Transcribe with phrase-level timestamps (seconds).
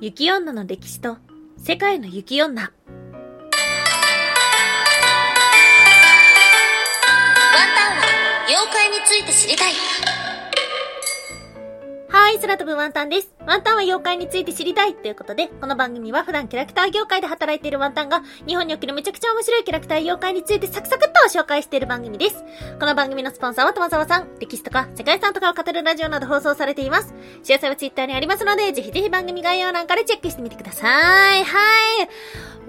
[0.00, 1.16] 雪女の歴史と
[1.56, 2.62] 世界の雪女。
[2.62, 3.18] ワンタ
[7.94, 9.72] ンは妖怪について知りたい。
[12.28, 13.32] はい、空飛ぶワンタンです。
[13.46, 22.44] ワンタンは妖怪について知りたいということで、この番組は普段キャラクター業界で働いているワンタンが、日本におけるめちゃくちゃ面白いキャラクター妖怪についてサクサクっと紹介している番組です。
[22.78, 27.14] この番組のスポンサーは友沢さん、歴史とか世界遺産とかを語るラジオなど放送されています。
[27.44, 30.86] 詳細はツイッターにありますので、ぜひぜひ番組概要欄からチェックしてみてくださ
[31.34, 31.44] い。
[31.44, 31.58] は
[32.02, 32.08] い。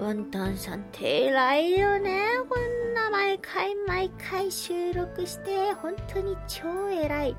[0.00, 2.22] ワンタンさんって偉いよね。
[2.48, 7.36] こんな毎回毎回収録して、本当に超偉い。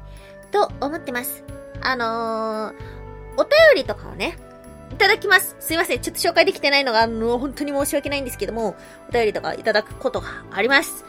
[0.51, 1.43] と思ってます。
[1.83, 2.73] あのー、
[3.37, 4.37] お便りとかをね、
[4.91, 5.55] いただきます。
[5.59, 5.99] すいません。
[5.99, 8.75] ちょっと紹介できてないのが、あの、本当に申し訳ないんですけども、
[9.09, 11.05] お便りとかいただくことがあります。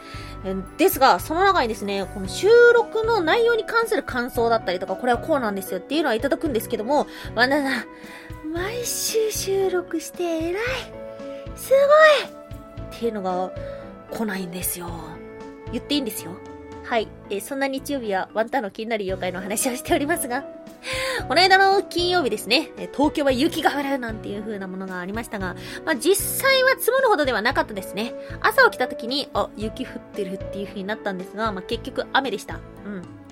[0.77, 7.85] ですが、その中にですね、この収録の内容に関する感想だったりとか、これはこうなんですよっていうのはいただくんですけども、わなな、
[8.53, 10.53] 毎週収録して偉い
[11.55, 13.51] すごいっていうのが
[14.11, 14.89] 来ないんですよ。
[15.71, 16.31] 言っていいんですよ。
[16.83, 17.07] はい。
[17.29, 20.43] えー、そんな日曜日はワンタンの気になる妖怪の話をしておりますが、
[21.27, 25.55] この間の金曜日ですね、東京は雪が降るなんていう風なものがありましたが、
[25.85, 28.13] まあ、実際は積もるほどではなかったですね。
[28.41, 32.59] 朝起きた時に、あ、雪降ってるっていう風になったんですが、まあ、結局雨でした。
[32.85, 33.22] うん。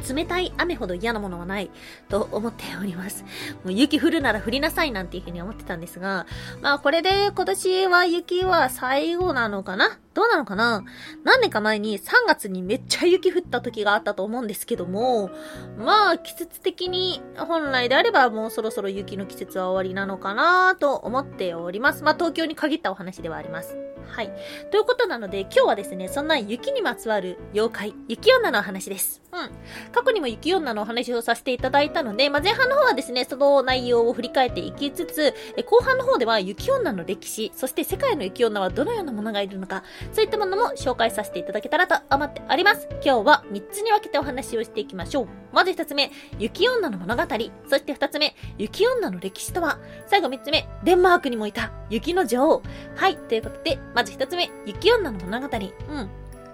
[0.00, 1.70] 冷たい雨ほど嫌なものはない
[2.08, 3.24] と思っております。
[3.64, 6.26] もう雪降るなら降りなさいなんていうふうに思ってたんですが、
[6.62, 9.98] まあこれで今年は雪は最後なのかな？
[10.12, 10.84] どうなのかな？
[11.24, 15.30] 何年か前に3月にめっちゃ雪降った時があったと思うんですけども、
[15.78, 20.76] まあ季節的に本来であればもうそろそろ雪の季節は終わりなのかな？
[20.76, 22.02] と思っております。
[22.02, 23.76] まあ東京に限ったお話ではあります。
[24.10, 24.30] はい。
[24.70, 29.22] ということなので、今日はですね、そんな雪にまつわる妖怪、雪女のお話です。
[29.32, 29.50] うん。
[29.92, 42.88] 過去にも雪女のお話をさせていただいたので、まあ、前半の方はですね、その内容を振り返っていきつつ、え後半の方では雪女の歴史、そして世界の雪女はどのようなものがいるのか、そういったものも紹介させていただけたらと思っております。
[43.04, 45.28] 今日は3つに分けてお話をしていきましょう。
[45.52, 47.22] まず1つ目、雪女の物語。
[47.68, 49.78] そして2つ目、雪女の歴史とは。
[50.06, 52.62] 最後3つ目、デンマークにもいた雪の女王。
[52.96, 55.58] はい、ということで、ままず一つ目、雪女の物語。
[55.90, 56.08] うん。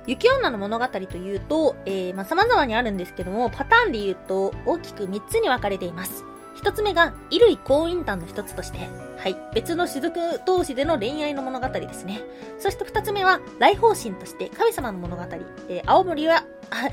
[0.09, 6.25] 雪女の物語というと、えー、まあ、様々にあるんですけども、パターンで言うと、大きく3つに分かれています。
[6.57, 12.21] 一つ目が、衣類婚姻談の一つとして、はい、別の種族同士での恋愛の物語ですね。
[12.59, 15.23] そして二つ目は、来訪神として神様の物語。
[15.69, 16.89] えー、青森は、あ、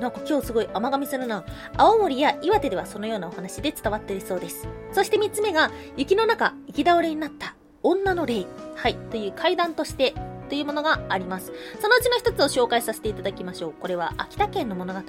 [0.00, 1.44] なんか今日すごい甘噛みするな。
[1.76, 4.66] 青森や岩手ではそのようなお話で伝わっているそうです。
[4.90, 7.54] そして三つ目が、雪の中、行き倒れになった
[7.84, 8.46] 女の霊。
[8.74, 10.14] はい、という階段として
[10.48, 11.52] というものがあります。
[11.80, 13.72] そのうちの一つを紹介させていただきましょう。
[13.74, 15.00] これは秋田県の物語。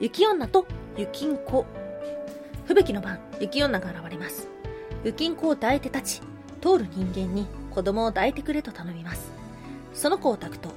[0.00, 1.66] 雪女と雪ん子。
[2.64, 4.48] 吹雪の晩、雪女が現れます。
[5.04, 6.22] 雪ん子を抱いて立ち、
[6.60, 9.30] 通る人間に子供を抱いてくれと頼みます。
[9.92, 10.70] その子を抱くと、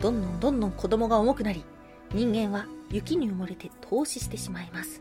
[0.00, 1.64] どんどんどんどん子供が重くなり、
[2.12, 5.00] 人間は雪に埋もれて投資してしまいます。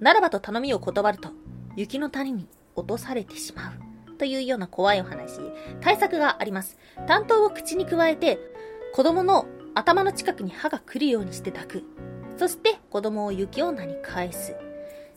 [0.00, 1.30] ならばと頼みを断ると、
[1.74, 3.85] 雪の谷に落とされてしまう。
[4.16, 5.40] というような怖いお話、
[5.80, 6.78] 対策があります。
[7.06, 8.38] 担当を口に加えて、
[8.94, 11.84] 子供の頭の近くに歯が来るようにして抱く。
[12.36, 14.56] そして子供を雪女に返す。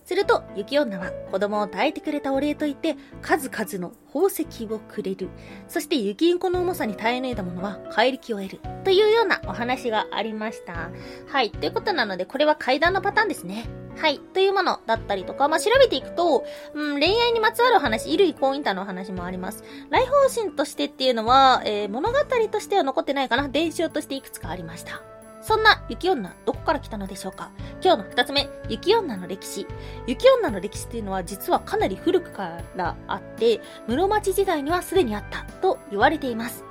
[0.10, 5.30] すると、雪女は子供を抱いてくれたお礼と言って、数々の宝石をくれる。
[5.68, 8.60] そして雪んこの重さに耐え抜いた者は怪力を得る。
[8.84, 10.90] というようなお話がありました。
[11.28, 11.52] はい。
[11.52, 13.70] ということなので、これは階段のパターンですね。
[14.00, 14.20] はい。
[14.20, 19.66] というものだったりとか、まあ、調べていくと、うん、恋愛にまつわる話、衣類婚姻タの話もあります。
[19.90, 22.18] 来訪神としてっていうのは、えー、物語
[22.50, 23.50] としては残ってないかな。
[23.50, 25.02] 伝承としていくつかありました。
[25.42, 27.52] そんな雪女、どこから来たのでしょうか
[27.84, 29.68] 今日の二つ目、雪女の歴史。
[30.08, 36.64] 雪女の歴史というのは実はかなり古くからあって、室町時代にはすでにあったと言われています。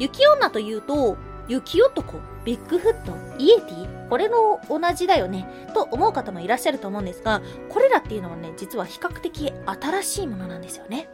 [0.00, 1.16] 雪女というと、
[1.48, 11.08] 雪男、ビッグフット、イエティ、これの同じだよね、と思う方もいらっしゃると思うんですが、これらっていうのはね、実は比較的新しいものなんですよね。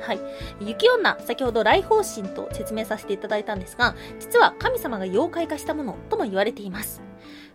[0.00, 0.20] はい。
[0.60, 7.05] 雪女、先ほど来訪神と説明させていただいたんですが、実は神様が妖怪化したものとも言われています。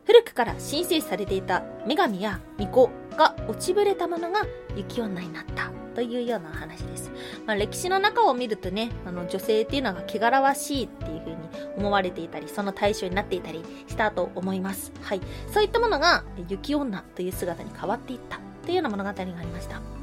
[0.06, 4.42] 古くから神聖視されていた女神や巫女が落ちぶれたものが
[4.76, 7.12] 雪女になったというような話です。
[7.46, 11.38] まあ、歴史の中を見るとね、あの女性っていうのが汚らわしいっていう風に
[11.78, 14.92] 思われていたり、その対象になっていたりしたと思います。
[15.02, 15.22] はい。
[15.54, 20.01] そういったものが雪女という姿に変わっていったというような物語がありました。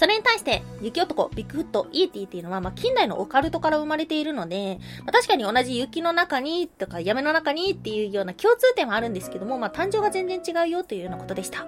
[0.00, 11.66] それに対して、雪男、ビッグフット、イーティーっていうのは、まあ、近代のオカルトから生まれているので、まあ、確かに同じ雪の中に、とか、闇の中にっていうような共通点はあるんですけども、まあ、誕生が全然違うよというようなことでした。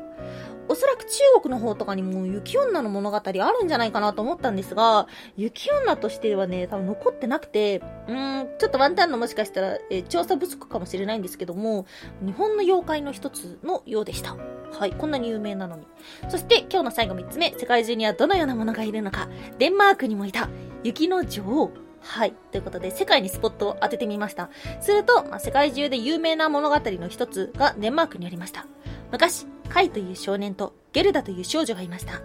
[0.69, 5.07] おそらく中国の方とかにも雪女の物語あるんじゃないかなと思ったんですが、
[5.37, 11.87] 雪女としてはね、多分残ってなくて、うーん、ちょっとワンタンのもしかしたら、えー調査不足かもしれないんですけども、
[12.21, 14.37] 日本の妖怪の一つのようでした。
[14.73, 15.87] はい、こんなに有名なのに。
[16.29, 20.49] そして今日の最後3つ目、世界中にはどのようなものがいるのか、デンマークにもいた、
[20.85, 21.71] 雪の女王。
[22.01, 22.35] はい。
[22.51, 24.51] ということで、世界にスポットを当ててみました。
[24.81, 28.67] すると、まあ、世界中で有名な物語の一つがデンマークにありました。
[29.13, 32.21] 昔、カイという少年とゲルダという少女がいました。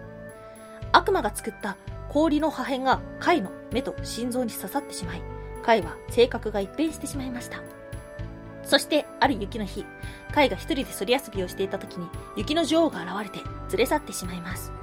[0.91, 1.77] 悪魔が作った
[2.09, 5.21] 氷の破片がカイの目と心臓に刺さってしまい、
[5.63, 7.61] カイは性格が一変してしまいました。
[8.63, 9.85] そして、ある雪の日、
[10.33, 14.73] カイが一人でそり遊びをしていた時に、雪の女王が現れて連れ去ってしまいます。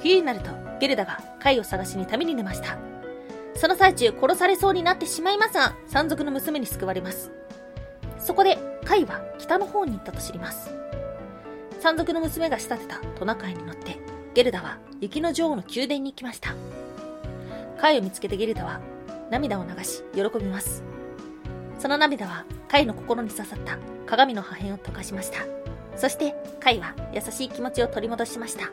[0.00, 0.50] 冬になると、
[0.80, 2.78] ゲルダがカイを探しに旅に出ました。
[3.56, 7.30] その最中殺されそうになってしまいますが、山賊の娘に救われます。
[8.18, 8.56] そこで、
[8.86, 10.81] カイは北の方に行ったと知ります。
[11.82, 13.98] 山賊の娘が仕立てたトナカイに乗って、
[14.34, 16.54] ゲルダは雪の女王の宮殿に行きました。
[17.76, 18.80] カイを見つけてゲルダは
[19.32, 20.84] 涙を流し、喜びます。
[21.80, 25.40] その涙はカイの心に刺さった鏡の破片を溶かしました。
[25.96, 28.70] そして、カイは優しい気持ちを取り戻しました。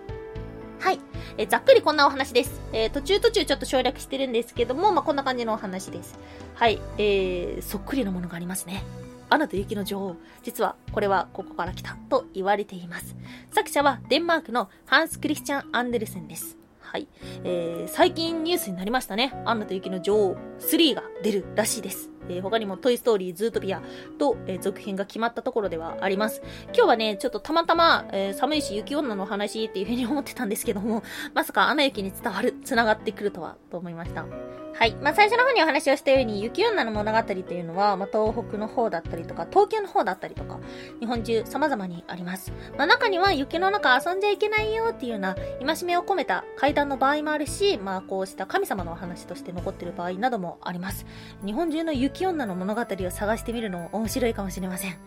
[0.79, 0.99] はい。
[1.39, 2.61] えざっくりこんなお話です。
[2.73, 6.19] えー途中途中ちょっと省略してるんですけども、まあ、こんな感じのお話です。
[6.53, 6.79] はい。
[6.99, 8.83] えー、そっくりなものがありますね。
[9.29, 10.15] アナと雪の女王。
[10.43, 13.15] 実は、これはここから来たと言われています。
[13.51, 16.57] 作者はデンマークのハンス・クリスチャン・アンデルセンです。
[16.81, 17.07] はい。
[17.43, 19.33] えー、最近ニュースになりましたね。
[19.45, 22.09] アナと雪の女王3が出るらしいです。
[22.27, 23.81] えー他にもトイ・ストーリー、ズートピア
[24.17, 26.41] と、えー続編が決まったところではあります。
[26.73, 31.03] 今日はね、ちょっとたまたま、えー寒いし雪女の話っていう風に思ってたんですけども、
[31.33, 34.25] まさかアナ雪に伝わる、繋がってくるとは、と思いました。
[34.73, 34.95] はい。
[35.01, 40.59] まあ、最初の方にお話をしたように、雪女の物語っていうのは、まあ、東北の方だったりとか、東京の方だったりとか、
[40.99, 42.53] 日本中様々にあります。
[42.77, 45.35] まあ、中には雪の中遊んじゃいけないよっていうような、
[45.65, 51.05] 戒めを込めた階段の場合もあるし、まあ、こうした神様のお話として残ってる場合などもあります。
[51.45, 54.91] 日本中の雪女の物語を探してみるのも面白いかもしれません。
[54.91, 54.99] ワン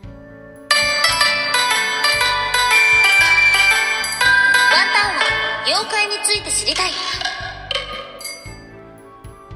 [4.93, 6.91] タンは妖怪について知りたい。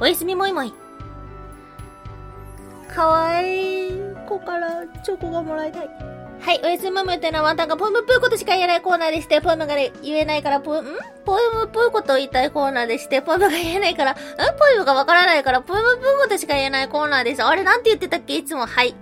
[0.01, 0.73] おやすみもいもい。
[2.95, 3.93] かわいい
[4.29, 5.89] 子からチョコがもらいたい。
[6.39, 10.95] はい、おやすみもいもいってのはワンタンがポエムっぽいことしか言えないコーナーでして、ポエムがね言えないから、ポエム、ん？
[11.25, 14.15] ポエムっぽいことを言いたいコーナーでして、ポエムが言えないから、ん？
[14.15, 14.23] ポ
[14.69, 17.43] エムがわからないから、ポエムっぽいことしか言えないコーナーです。
[17.43, 18.37] あれなんて言ってたっけ？
[18.37, 18.67] いつも。
[18.67, 18.95] はい。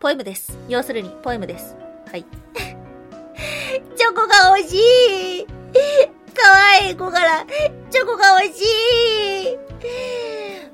[0.00, 0.58] ポエムです。
[0.68, 1.76] 要するに、ポエムです。
[2.10, 2.24] はい。
[3.96, 4.76] チョコが欲し
[5.40, 5.46] い
[6.34, 7.46] かわいい子から、
[7.90, 9.58] チョコが欲しい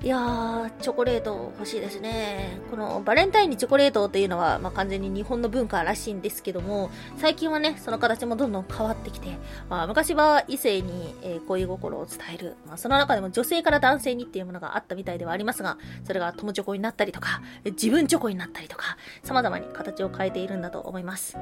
[0.06, 2.60] いやー、チョコレート欲しいですね。
[2.70, 9.36] このバレンタインにチョコレートっていうのは、まあ、完全に日本の文化らしいんですけども、最近はね、その形もどんどん変わってきて、
[9.68, 12.54] まあ、昔は異性に、えー恋心を伝える。
[12.68, 21.36] まあ、その中でも女性から男性にっていうものがあったみたいではありますが、それが友チョコになったりとか、自分チョコになったりとか、様々に形を変えているんだと思います。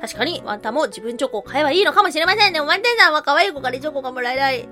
[0.00, 2.60] 確かに、ワンタも自分チョコを買えばいいのかもしれませんね。
[2.60, 4.68] ワンタンさんは可愛い子からチョコがもらえない。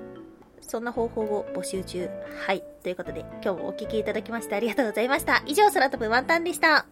[0.61, 2.09] そんな方法を募集中。
[2.47, 2.63] はい。
[2.85, 5.41] ということで、今日もお聞きいただきましてありがとうございました。
[5.47, 6.85] 以上、空飛ぶワンタンでした。